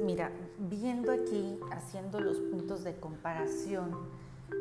[0.00, 3.90] Mira, viendo aquí, haciendo los puntos de comparación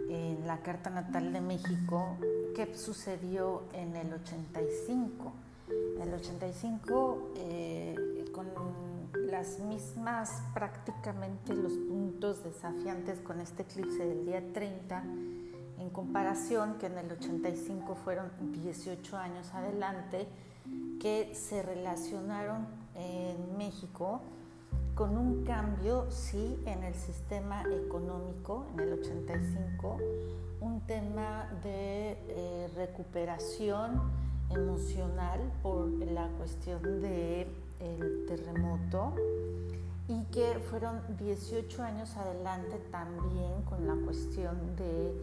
[0.09, 2.18] en la Carta Natal de México,
[2.55, 5.31] ¿qué sucedió en el 85?
[5.95, 8.48] En el 85, eh, con
[9.30, 15.04] las mismas prácticamente los puntos desafiantes con este eclipse del día 30,
[15.79, 20.27] en comparación que en el 85 fueron 18 años adelante,
[20.99, 24.21] que se relacionaron en México
[25.02, 29.98] con un cambio, sí, en el sistema económico, en el 85,
[30.60, 34.00] un tema de eh, recuperación
[34.52, 37.48] emocional por la cuestión del
[37.80, 39.16] el terremoto
[40.08, 45.16] y que fueron 18 años adelante también con la cuestión de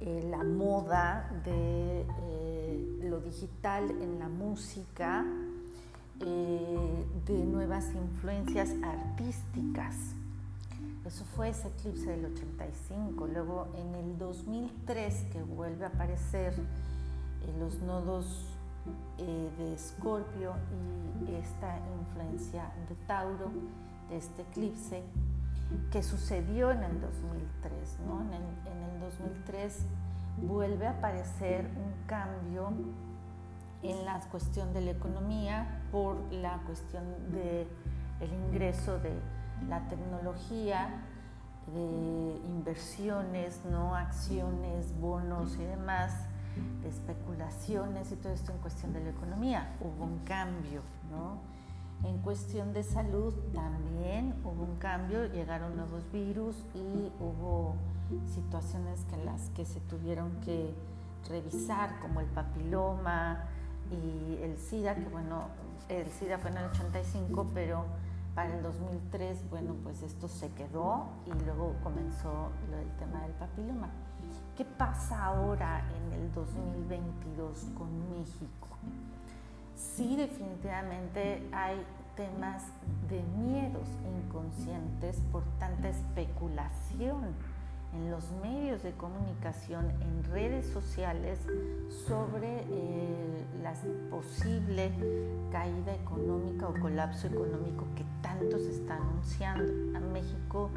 [0.00, 5.24] eh, la moda, de eh, lo digital en la música,
[6.20, 9.96] eh, de nuevas influencias artísticas.
[11.06, 13.26] Eso fue ese eclipse del 85.
[13.26, 16.54] Luego en el 2003 que vuelve a aparecer
[17.58, 18.46] los nodos
[19.18, 20.54] de Escorpio
[21.26, 23.50] y esta influencia de Tauro,
[24.08, 25.02] de este eclipse,
[25.90, 27.98] que sucedió en el 2003.
[28.06, 28.20] ¿no?
[28.22, 29.78] En, el, en el 2003
[30.42, 32.72] vuelve a aparecer un cambio
[33.82, 37.66] en la cuestión de la economía por la cuestión del
[38.20, 39.18] el ingreso de
[39.68, 41.02] la tecnología,
[41.72, 43.94] de inversiones, ¿no?
[43.94, 46.12] acciones, bonos y demás,
[46.82, 49.76] de especulaciones y todo esto en cuestión de la economía.
[49.80, 51.38] Hubo un cambio, ¿no?
[52.08, 57.74] En cuestión de salud también hubo un cambio, llegaron nuevos virus y hubo
[58.34, 60.74] situaciones que las que se tuvieron que
[61.28, 63.44] revisar, como el papiloma
[63.90, 65.48] y el SIDA, que bueno,
[65.88, 67.84] el SIDA fue en el 85, pero
[68.34, 73.90] para el 2003, bueno, pues esto se quedó y luego comenzó el tema del papiloma.
[74.56, 78.68] ¿Qué pasa ahora en el 2022 con México?
[79.80, 81.84] sí definitivamente hay
[82.16, 82.64] temas
[83.08, 83.88] de miedos
[84.24, 87.34] inconscientes por tanta especulación
[87.94, 91.40] en los medios de comunicación, en redes sociales,
[92.06, 92.99] sobre eh,
[93.70, 94.90] la posible
[95.52, 99.96] caída económica o colapso económico que tanto se está anunciando.
[99.96, 100.70] A México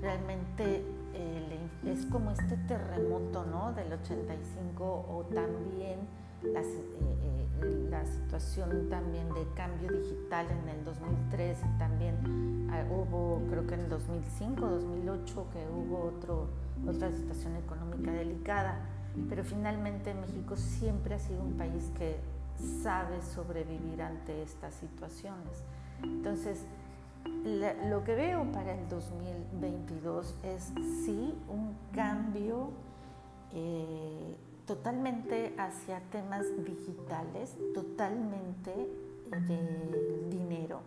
[0.00, 3.72] realmente eh, es como este terremoto ¿no?
[3.72, 6.00] del 85 o también
[6.42, 13.42] las, eh, la situación también de cambio digital en el 2003 y también ah, hubo,
[13.50, 16.48] creo que en el 2005, 2008, que hubo otro,
[16.86, 18.78] otra situación económica delicada,
[19.28, 22.16] pero finalmente México siempre ha sido un país que
[22.82, 25.64] sabe sobrevivir ante estas situaciones.
[26.02, 26.66] Entonces,
[27.88, 30.72] lo que veo para el 2022 es
[31.04, 32.70] sí un cambio
[33.52, 34.36] eh,
[34.66, 38.72] totalmente hacia temas digitales, totalmente
[39.30, 40.80] de dinero.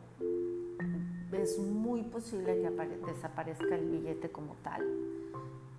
[1.32, 4.84] Es muy posible que desaparezca el billete como tal,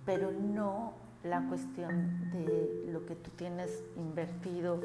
[0.05, 4.79] pero no la cuestión de lo que tú tienes invertido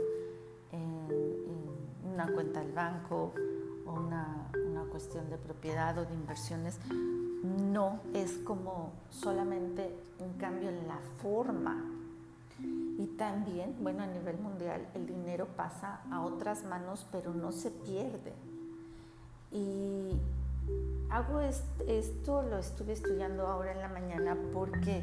[0.77, 3.35] en, una cuenta del banco
[3.85, 6.79] o una, una cuestión de propiedad o de inversiones.
[7.73, 11.77] No es como solamente un cambio en la forma
[12.99, 17.71] y también, bueno, a nivel mundial el dinero pasa a otras manos, pero no se
[17.71, 18.33] pierde.
[19.53, 20.13] Y
[21.11, 25.03] hago esto, lo estuve estudiando ahora en la mañana porque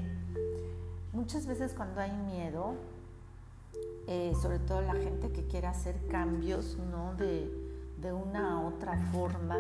[1.12, 2.74] muchas veces cuando hay miedo,
[4.08, 7.16] eh, sobre todo la gente que quiere hacer cambios ¿no?
[7.16, 7.52] de,
[8.02, 9.58] de una a otra forma,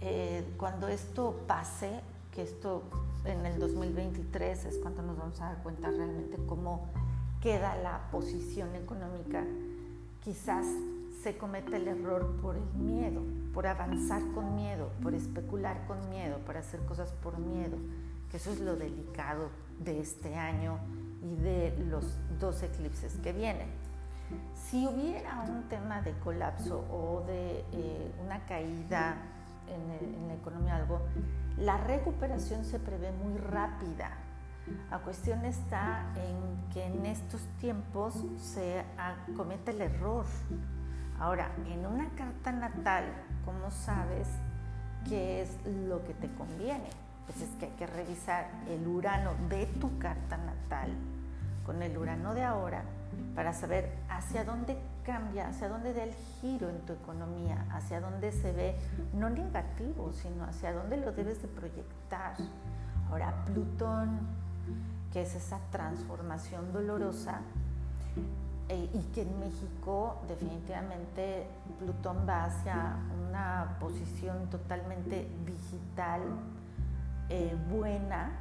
[0.00, 2.00] eh, cuando esto pase,
[2.32, 2.82] que esto
[3.24, 6.88] en el 2023 es cuando nos vamos a dar cuenta realmente cómo
[7.40, 9.44] queda la posición económica,
[10.22, 10.66] quizás
[11.22, 16.38] se comete el error por el miedo, por avanzar con miedo, por especular con miedo,
[16.46, 17.76] por hacer cosas por miedo,
[18.30, 19.48] que eso es lo delicado
[19.78, 20.78] de este año
[21.90, 22.04] los
[22.38, 23.68] dos eclipses que vienen.
[24.54, 29.16] Si hubiera un tema de colapso o de eh, una caída
[29.68, 31.00] en, en la economía, algo,
[31.58, 34.10] la recuperación se prevé muy rápida,
[34.90, 38.84] la cuestión está en que en estos tiempos se
[39.36, 40.26] comete el error.
[41.18, 43.04] Ahora, en una carta natal,
[43.44, 44.28] ¿cómo sabes
[45.08, 46.88] qué es lo que te conviene?
[47.26, 50.90] Pues es que hay que revisar el Urano de tu carta natal
[51.70, 52.82] con el Urano de ahora
[53.36, 58.32] para saber hacia dónde cambia, hacia dónde da el giro en tu economía, hacia dónde
[58.32, 58.74] se ve,
[59.14, 62.34] no negativo, sino hacia dónde lo debes de proyectar.
[63.08, 64.18] Ahora, Plutón,
[65.12, 67.38] que es esa transformación dolorosa,
[68.68, 71.46] eh, y que en México definitivamente
[71.78, 72.96] Plutón va hacia
[73.28, 76.20] una posición totalmente digital,
[77.28, 78.32] eh, buena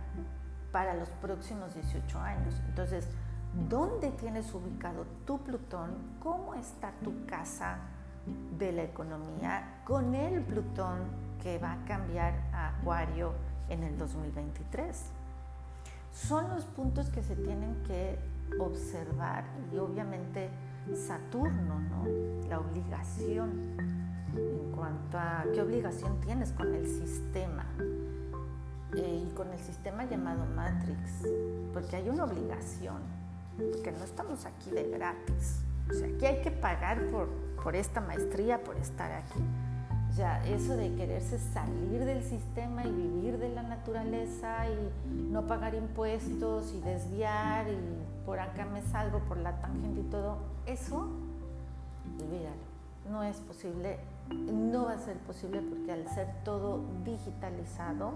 [0.71, 2.61] para los próximos 18 años.
[2.67, 3.07] Entonces,
[3.69, 5.91] ¿dónde tienes ubicado tu Plutón?
[6.19, 7.77] ¿Cómo está tu casa
[8.57, 10.99] de la economía con el Plutón
[11.41, 13.33] que va a cambiar a Acuario
[13.69, 15.05] en el 2023?
[16.11, 18.19] Son los puntos que se tienen que
[18.59, 20.49] observar y obviamente
[20.95, 22.05] Saturno, ¿no?
[22.47, 23.77] La obligación
[24.35, 27.65] en cuanto a qué obligación tienes con el sistema
[28.95, 31.27] eh, y con el sistema llamado Matrix,
[31.73, 32.97] porque hay una obligación,
[33.57, 37.29] porque no estamos aquí de gratis, o sea, aquí hay que pagar por,
[37.63, 39.43] por esta maestría, por estar aquí.
[40.15, 45.75] Sea, eso de quererse salir del sistema y vivir de la naturaleza y no pagar
[45.75, 51.07] impuestos y desviar y por acá me salgo por la tangente y todo, eso,
[52.21, 52.57] olvídalo,
[53.09, 53.99] no es posible,
[54.29, 58.13] no va a ser posible porque al ser todo digitalizado,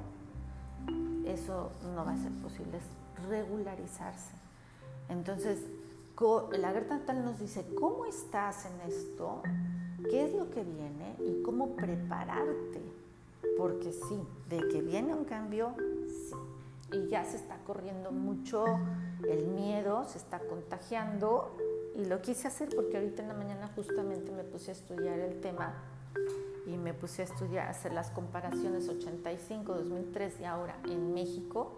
[1.25, 4.33] eso no va a ser posible, es regularizarse.
[5.09, 5.59] Entonces,
[6.51, 9.41] la carta natal nos dice, ¿cómo estás en esto?
[10.09, 11.15] ¿Qué es lo que viene?
[11.19, 12.81] Y cómo prepararte.
[13.57, 15.75] Porque sí, de que viene un cambio,
[16.07, 16.35] sí
[16.93, 18.65] y ya se está corriendo mucho
[19.27, 21.57] el miedo, se está contagiando
[21.95, 25.41] y lo quise hacer porque ahorita en la mañana justamente me puse a estudiar el
[25.41, 25.73] tema
[26.65, 31.73] y me puse a estudiar, a hacer las comparaciones 85, 2003 y ahora en México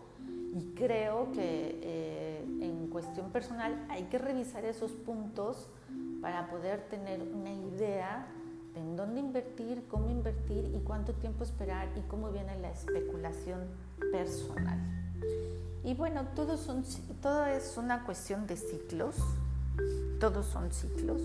[0.54, 5.68] y creo que eh, en cuestión personal hay que revisar esos puntos
[6.22, 8.46] para poder tener una idea de
[8.76, 13.68] en dónde invertir, cómo invertir y cuánto tiempo esperar y cómo viene la especulación
[14.12, 14.80] personal.
[15.84, 16.84] Y bueno, todo, son,
[17.22, 19.16] todo es una cuestión de ciclos,
[20.20, 21.22] todos son ciclos.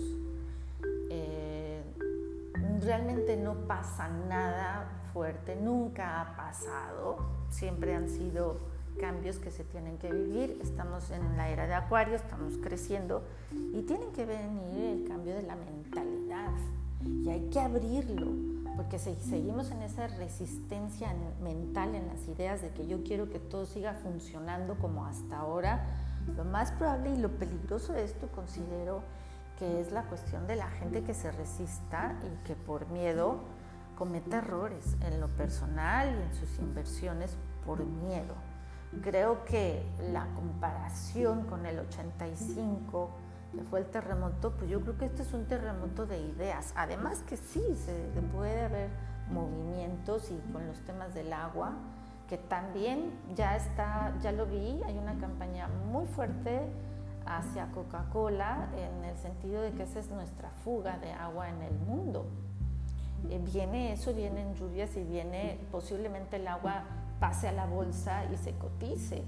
[2.81, 7.17] Realmente no pasa nada fuerte, nunca ha pasado,
[7.49, 8.57] siempre han sido
[8.99, 13.83] cambios que se tienen que vivir, estamos en la era de Acuario, estamos creciendo y
[13.83, 16.51] tiene que venir el cambio de la mentalidad.
[17.03, 18.31] Y hay que abrirlo
[18.75, 21.13] porque si seguimos en esa resistencia
[21.43, 25.85] mental, en las ideas de que yo quiero que todo siga funcionando como hasta ahora,
[26.35, 29.03] lo más probable y lo peligroso de esto considero
[29.61, 33.41] que es la cuestión de la gente que se resista y que por miedo
[33.95, 38.33] comete errores en lo personal y en sus inversiones por miedo.
[39.03, 43.11] Creo que la comparación con el 85
[43.51, 46.73] que fue el terremoto, pues yo creo que este es un terremoto de ideas.
[46.75, 48.89] Además que sí, se puede haber
[49.29, 51.73] movimientos y con los temas del agua,
[52.27, 56.61] que también ya está, ya lo vi, hay una campaña muy fuerte
[57.25, 61.73] hacia Coca-Cola en el sentido de que esa es nuestra fuga de agua en el
[61.73, 62.25] mundo.
[63.29, 66.83] Eh, viene eso, vienen lluvias y viene posiblemente el agua
[67.19, 69.23] pase a la bolsa y se cotice.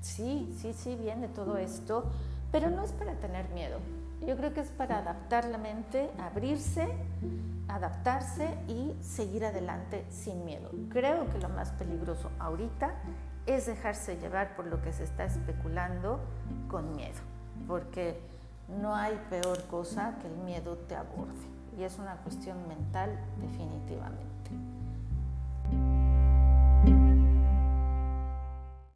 [0.00, 2.10] Sí, sí, sí, viene todo esto
[2.54, 3.80] pero no es para tener miedo.
[4.24, 6.86] Yo creo que es para adaptar la mente, abrirse,
[7.66, 10.70] adaptarse y seguir adelante sin miedo.
[10.88, 12.94] Creo que lo más peligroso ahorita
[13.46, 16.20] es dejarse llevar por lo que se está especulando
[16.68, 17.18] con miedo,
[17.66, 18.20] porque
[18.80, 21.32] no hay peor cosa que el miedo te aborde
[21.78, 24.33] y es una cuestión mental definitivamente.